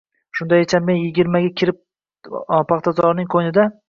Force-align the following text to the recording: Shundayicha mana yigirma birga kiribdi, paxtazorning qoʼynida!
Shundayicha 0.37 0.79
mana 0.85 0.95
yigirma 1.01 1.41
birga 1.43 1.55
kiribdi, 1.59 2.41
paxtazorning 2.73 3.29
qoʼynida! 3.35 3.67